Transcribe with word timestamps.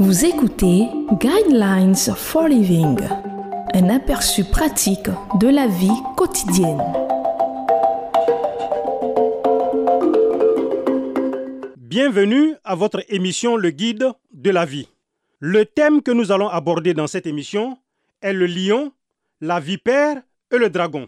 Vous 0.00 0.24
écoutez 0.24 0.88
Guidelines 1.20 1.94
for 1.94 2.48
Living, 2.48 2.98
un 3.74 3.88
aperçu 3.90 4.42
pratique 4.42 5.08
de 5.38 5.46
la 5.46 5.68
vie 5.68 6.02
quotidienne. 6.16 6.82
Bienvenue 11.76 12.56
à 12.64 12.74
votre 12.74 13.04
émission 13.08 13.56
Le 13.56 13.70
Guide 13.70 14.10
de 14.32 14.50
la 14.50 14.64
vie. 14.64 14.88
Le 15.38 15.64
thème 15.64 16.02
que 16.02 16.10
nous 16.10 16.32
allons 16.32 16.48
aborder 16.48 16.92
dans 16.92 17.06
cette 17.06 17.28
émission 17.28 17.78
est 18.20 18.32
le 18.32 18.46
lion, 18.46 18.92
la 19.40 19.60
vipère 19.60 20.20
et 20.50 20.58
le 20.58 20.70
dragon. 20.70 21.06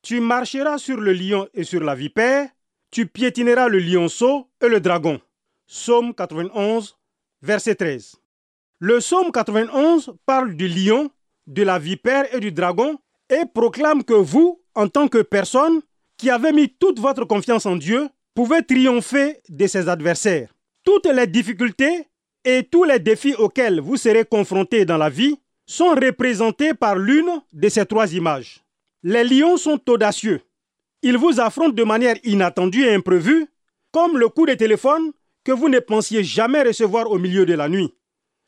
Tu 0.00 0.20
marcheras 0.20 0.78
sur 0.78 0.98
le 0.98 1.12
lion 1.12 1.48
et 1.52 1.64
sur 1.64 1.84
la 1.84 1.94
vipère, 1.94 2.48
tu 2.90 3.04
piétineras 3.04 3.68
le 3.68 3.78
lionceau 3.78 4.48
et 4.62 4.68
le 4.68 4.80
dragon. 4.80 5.20
Psaume 5.66 6.14
91, 6.14 6.96
verset 7.42 7.74
13. 7.74 8.21
Le 8.84 8.98
psaume 8.98 9.30
91 9.30 10.12
parle 10.26 10.56
du 10.56 10.66
lion, 10.66 11.08
de 11.46 11.62
la 11.62 11.78
vipère 11.78 12.34
et 12.34 12.40
du 12.40 12.50
dragon 12.50 12.98
et 13.30 13.44
proclame 13.54 14.02
que 14.02 14.12
vous, 14.12 14.60
en 14.74 14.88
tant 14.88 15.06
que 15.06 15.22
personne 15.22 15.82
qui 16.16 16.30
avez 16.30 16.50
mis 16.50 16.68
toute 16.68 16.98
votre 16.98 17.24
confiance 17.24 17.64
en 17.64 17.76
Dieu, 17.76 18.08
pouvez 18.34 18.64
triompher 18.64 19.36
de 19.48 19.68
ses 19.68 19.88
adversaires. 19.88 20.52
Toutes 20.82 21.06
les 21.06 21.28
difficultés 21.28 22.08
et 22.44 22.64
tous 22.64 22.82
les 22.82 22.98
défis 22.98 23.36
auxquels 23.36 23.78
vous 23.78 23.96
serez 23.96 24.24
confrontés 24.24 24.84
dans 24.84 24.98
la 24.98 25.10
vie 25.10 25.36
sont 25.64 25.90
représentés 25.90 26.74
par 26.74 26.96
l'une 26.96 27.40
de 27.52 27.68
ces 27.68 27.86
trois 27.86 28.12
images. 28.12 28.64
Les 29.04 29.22
lions 29.22 29.58
sont 29.58 29.78
audacieux. 29.88 30.40
Ils 31.02 31.18
vous 31.18 31.38
affrontent 31.38 31.76
de 31.76 31.84
manière 31.84 32.16
inattendue 32.24 32.82
et 32.82 32.94
imprévue, 32.94 33.46
comme 33.92 34.18
le 34.18 34.28
coup 34.28 34.44
de 34.44 34.54
téléphone 34.54 35.12
que 35.44 35.52
vous 35.52 35.68
ne 35.68 35.78
pensiez 35.78 36.24
jamais 36.24 36.64
recevoir 36.64 37.12
au 37.12 37.20
milieu 37.20 37.46
de 37.46 37.54
la 37.54 37.68
nuit. 37.68 37.94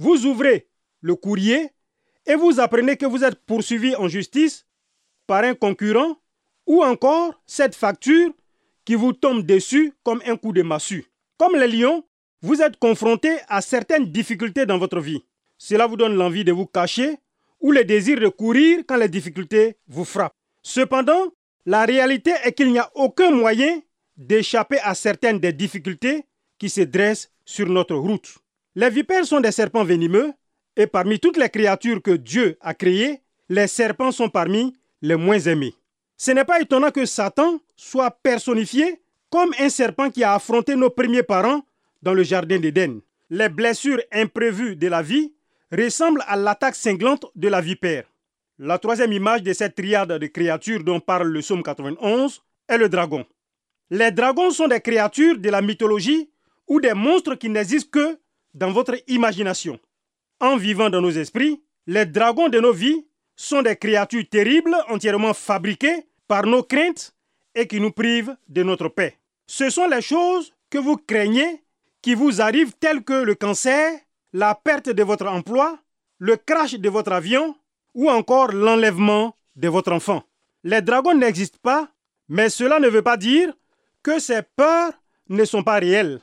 Vous 0.00 0.24
ouvrez 0.24 0.66
le 1.02 1.14
courrier 1.14 1.68
et 2.24 2.34
vous 2.34 2.58
apprenez 2.58 2.96
que 2.96 3.04
vous 3.04 3.22
êtes 3.22 3.34
poursuivi 3.44 3.94
en 3.96 4.08
justice 4.08 4.66
par 5.26 5.44
un 5.44 5.54
concurrent 5.54 6.16
ou 6.66 6.82
encore 6.82 7.34
cette 7.44 7.74
facture 7.74 8.32
qui 8.86 8.94
vous 8.94 9.12
tombe 9.12 9.44
dessus 9.44 9.92
comme 10.02 10.22
un 10.24 10.38
coup 10.38 10.54
de 10.54 10.62
massue. 10.62 11.04
Comme 11.36 11.54
les 11.54 11.68
lions, 11.68 12.02
vous 12.40 12.62
êtes 12.62 12.78
confronté 12.78 13.36
à 13.46 13.60
certaines 13.60 14.06
difficultés 14.06 14.64
dans 14.64 14.78
votre 14.78 15.00
vie. 15.00 15.22
Cela 15.58 15.86
vous 15.86 15.98
donne 15.98 16.14
l'envie 16.14 16.44
de 16.44 16.52
vous 16.52 16.64
cacher 16.64 17.18
ou 17.60 17.70
le 17.70 17.84
désir 17.84 18.18
de 18.18 18.28
courir 18.28 18.78
quand 18.88 18.96
les 18.96 19.10
difficultés 19.10 19.76
vous 19.86 20.06
frappent. 20.06 20.34
Cependant, 20.62 21.26
la 21.66 21.84
réalité 21.84 22.32
est 22.44 22.54
qu'il 22.54 22.72
n'y 22.72 22.78
a 22.78 22.90
aucun 22.94 23.32
moyen 23.32 23.82
d'échapper 24.16 24.78
à 24.78 24.94
certaines 24.94 25.40
des 25.40 25.52
difficultés 25.52 26.24
qui 26.58 26.70
se 26.70 26.80
dressent 26.80 27.30
sur 27.44 27.68
notre 27.68 27.96
route. 27.96 28.38
Les 28.76 28.90
vipères 28.90 29.26
sont 29.26 29.40
des 29.40 29.52
serpents 29.52 29.84
venimeux 29.84 30.32
et 30.76 30.86
parmi 30.86 31.18
toutes 31.18 31.36
les 31.36 31.48
créatures 31.48 32.00
que 32.02 32.12
Dieu 32.12 32.56
a 32.60 32.74
créées, 32.74 33.20
les 33.48 33.66
serpents 33.66 34.12
sont 34.12 34.28
parmi 34.28 34.76
les 35.02 35.16
moins 35.16 35.40
aimés. 35.40 35.74
Ce 36.16 36.30
n'est 36.30 36.44
pas 36.44 36.60
étonnant 36.60 36.90
que 36.90 37.04
Satan 37.04 37.60
soit 37.76 38.10
personnifié 38.22 39.00
comme 39.30 39.52
un 39.58 39.68
serpent 39.68 40.10
qui 40.10 40.22
a 40.22 40.34
affronté 40.34 40.76
nos 40.76 40.90
premiers 40.90 41.22
parents 41.22 41.64
dans 42.02 42.14
le 42.14 42.22
jardin 42.22 42.58
d'Éden. 42.58 43.00
Les 43.30 43.48
blessures 43.48 44.00
imprévues 44.12 44.76
de 44.76 44.86
la 44.88 45.02
vie 45.02 45.32
ressemblent 45.72 46.24
à 46.26 46.36
l'attaque 46.36 46.74
cinglante 46.74 47.26
de 47.34 47.48
la 47.48 47.60
vipère. 47.60 48.04
La 48.58 48.78
troisième 48.78 49.12
image 49.12 49.42
de 49.42 49.52
cette 49.52 49.74
triade 49.74 50.12
de 50.12 50.26
créatures 50.26 50.84
dont 50.84 51.00
parle 51.00 51.28
le 51.28 51.40
psaume 51.40 51.62
91 51.62 52.42
est 52.68 52.78
le 52.78 52.88
dragon. 52.88 53.24
Les 53.90 54.10
dragons 54.10 54.50
sont 54.50 54.68
des 54.68 54.80
créatures 54.80 55.38
de 55.38 55.48
la 55.48 55.62
mythologie 55.62 56.30
ou 56.68 56.80
des 56.80 56.94
monstres 56.94 57.34
qui 57.34 57.48
n'existent 57.48 57.90
que 57.90 58.18
dans 58.54 58.72
votre 58.72 58.96
imagination. 59.08 59.78
En 60.40 60.56
vivant 60.56 60.90
dans 60.90 61.00
nos 61.00 61.10
esprits, 61.10 61.62
les 61.86 62.06
dragons 62.06 62.48
de 62.48 62.60
nos 62.60 62.72
vies 62.72 63.06
sont 63.36 63.62
des 63.62 63.76
créatures 63.76 64.28
terribles 64.28 64.76
entièrement 64.88 65.34
fabriquées 65.34 66.06
par 66.28 66.46
nos 66.46 66.62
craintes 66.62 67.14
et 67.54 67.66
qui 67.66 67.80
nous 67.80 67.90
privent 67.90 68.36
de 68.48 68.62
notre 68.62 68.88
paix. 68.88 69.16
Ce 69.46 69.70
sont 69.70 69.88
les 69.88 70.02
choses 70.02 70.52
que 70.70 70.78
vous 70.78 70.96
craignez 70.96 71.62
qui 72.02 72.14
vous 72.14 72.40
arrivent 72.40 72.72
telles 72.78 73.02
que 73.02 73.12
le 73.24 73.34
cancer, 73.34 73.92
la 74.32 74.54
perte 74.54 74.88
de 74.90 75.02
votre 75.02 75.26
emploi, 75.26 75.78
le 76.18 76.36
crash 76.36 76.74
de 76.74 76.88
votre 76.88 77.12
avion 77.12 77.56
ou 77.94 78.08
encore 78.08 78.52
l'enlèvement 78.52 79.34
de 79.56 79.68
votre 79.68 79.92
enfant. 79.92 80.22
Les 80.62 80.82
dragons 80.82 81.14
n'existent 81.14 81.58
pas, 81.62 81.88
mais 82.28 82.48
cela 82.48 82.78
ne 82.78 82.88
veut 82.88 83.02
pas 83.02 83.16
dire 83.16 83.52
que 84.02 84.18
ces 84.18 84.42
peurs 84.42 84.92
ne 85.28 85.44
sont 85.44 85.62
pas 85.62 85.78
réelles. 85.78 86.20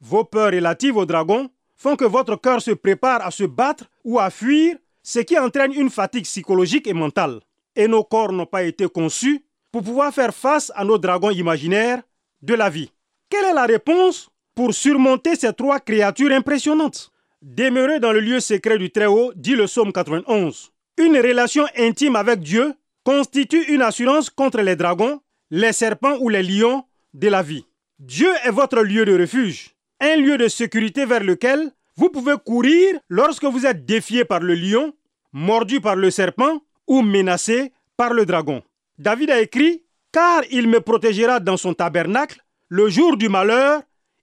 Vos 0.00 0.24
peurs 0.24 0.52
relatives 0.52 0.96
aux 0.96 1.06
dragons 1.06 1.50
font 1.78 1.96
que 1.96 2.04
votre 2.04 2.36
cœur 2.36 2.60
se 2.60 2.72
prépare 2.72 3.24
à 3.24 3.30
se 3.30 3.44
battre 3.44 3.84
ou 4.04 4.18
à 4.18 4.30
fuir, 4.30 4.76
ce 5.02 5.20
qui 5.20 5.38
entraîne 5.38 5.72
une 5.72 5.90
fatigue 5.90 6.24
psychologique 6.24 6.86
et 6.86 6.92
mentale. 6.92 7.40
Et 7.74 7.88
nos 7.88 8.04
corps 8.04 8.32
n'ont 8.32 8.46
pas 8.46 8.64
été 8.64 8.88
conçus 8.88 9.44
pour 9.70 9.82
pouvoir 9.82 10.12
faire 10.12 10.34
face 10.34 10.72
à 10.74 10.84
nos 10.84 10.98
dragons 10.98 11.30
imaginaires 11.30 12.02
de 12.42 12.54
la 12.54 12.68
vie. 12.68 12.90
Quelle 13.30 13.44
est 13.44 13.54
la 13.54 13.66
réponse 13.66 14.28
pour 14.54 14.74
surmonter 14.74 15.36
ces 15.36 15.52
trois 15.52 15.80
créatures 15.80 16.32
impressionnantes? 16.32 17.12
Demeurer 17.40 18.00
dans 18.00 18.12
le 18.12 18.20
lieu 18.20 18.40
secret 18.40 18.78
du 18.78 18.90
Très-Haut, 18.90 19.32
dit 19.36 19.54
le 19.54 19.66
psaume 19.66 19.92
91. 19.92 20.72
Une 20.98 21.16
relation 21.16 21.66
intime 21.76 22.16
avec 22.16 22.40
Dieu 22.40 22.74
constitue 23.04 23.72
une 23.72 23.82
assurance 23.82 24.28
contre 24.28 24.60
les 24.60 24.74
dragons, 24.74 25.20
les 25.50 25.72
serpents 25.72 26.16
ou 26.18 26.28
les 26.28 26.42
lions 26.42 26.84
de 27.14 27.28
la 27.28 27.42
vie. 27.42 27.64
Dieu 28.00 28.30
est 28.44 28.50
votre 28.50 28.82
lieu 28.82 29.04
de 29.04 29.16
refuge, 29.16 29.76
un 30.00 30.16
lieu 30.16 30.38
de 30.38 30.48
sécurité 30.48 31.04
vers 31.04 31.22
lequel 31.22 31.72
vous 31.96 32.10
pouvez 32.10 32.36
courir 32.44 32.98
lorsque 33.08 33.44
vous 33.44 33.66
êtes 33.66 33.84
défié 33.84 34.24
par 34.24 34.40
le 34.40 34.54
lion, 34.54 34.94
mordu 35.32 35.80
par 35.80 35.96
le 35.96 36.10
serpent 36.10 36.62
ou 36.86 37.02
menacé 37.02 37.72
par 37.96 38.14
le 38.14 38.24
dragon. 38.24 38.62
David 38.98 39.30
a 39.30 39.40
écrit, 39.40 39.82
Car 40.12 40.42
il 40.50 40.68
me 40.68 40.80
protégera 40.80 41.40
dans 41.40 41.56
son 41.56 41.74
tabernacle, 41.74 42.42
le 42.68 42.88
jour 42.88 43.16
du 43.16 43.28
malheur, 43.28 43.82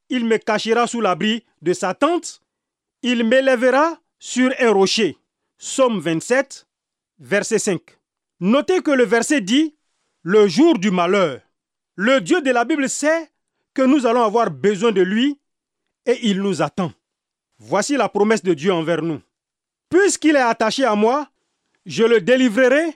il 0.10 0.26
me 0.26 0.38
cachera 0.38 0.88
sous 0.88 1.02
l'abri 1.02 1.44
de 1.62 1.74
sa 1.74 1.94
tente, 1.94 2.42
il 3.02 3.24
m'élèvera 3.24 4.00
sur 4.20 4.52
un 4.60 4.72
rocher. 4.72 5.18
Somme 5.58 6.00
27, 6.00 6.68
verset 7.20 7.60
5. 7.60 7.82
Notez 8.40 8.82
que 8.82 8.92
le 8.92 9.06
verset 9.06 9.42
dit, 9.42 9.76
le 10.24 10.48
jour 10.48 10.80
du 10.80 10.92
malheur. 10.92 11.40
Le 11.96 12.20
Dieu 12.20 12.42
de 12.42 12.52
la 12.52 12.66
Bible 12.66 12.90
sait 12.90 13.30
que 13.74 13.82
nous 13.82 14.06
allons 14.06 14.24
avoir 14.24 14.50
besoin 14.52 14.92
de 14.92 15.02
lui 15.02 15.40
et 16.06 16.20
il 16.24 16.42
nous 16.42 16.62
attend. 16.62 16.92
Voici 17.58 17.96
la 17.96 18.10
promesse 18.10 18.44
de 18.44 18.54
Dieu 18.54 18.74
envers 18.74 19.02
nous. 19.02 19.22
Puisqu'il 19.90 20.36
est 20.36 20.40
attaché 20.40 20.84
à 20.84 20.96
moi, 20.96 21.30
je 21.86 22.04
le 22.04 22.22
délivrerai, 22.22 22.96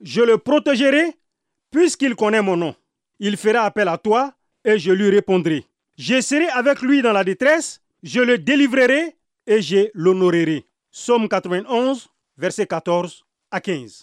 je 0.00 0.20
le 0.20 0.38
protégerai, 0.38 1.16
puisqu'il 1.70 2.14
connaît 2.14 2.42
mon 2.42 2.56
nom. 2.56 2.74
Il 3.18 3.36
fera 3.36 3.62
appel 3.62 3.88
à 3.88 3.98
toi 3.98 4.32
et 4.64 4.78
je 4.78 4.92
lui 4.92 5.10
répondrai. 5.10 5.64
Je 5.96 6.20
serai 6.20 6.48
avec 6.48 6.82
lui 6.82 7.02
dans 7.02 7.12
la 7.12 7.24
détresse, 7.24 7.80
je 8.02 8.20
le 8.20 8.38
délivrerai 8.38 9.16
et 9.46 9.62
je 9.62 9.88
l'honorerai. 9.94 10.66
Somme 10.90 11.28
91, 11.28 12.08
verset 12.36 12.66
14 12.66 13.24
à 13.50 13.60
15. 13.60 14.02